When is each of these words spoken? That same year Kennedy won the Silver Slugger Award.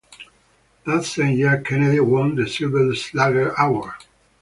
That 0.87 1.03
same 1.05 1.37
year 1.37 1.61
Kennedy 1.61 1.99
won 1.99 2.33
the 2.33 2.49
Silver 2.49 2.95
Slugger 2.95 3.53
Award. 3.59 3.93